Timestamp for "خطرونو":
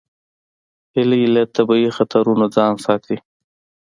1.97-2.45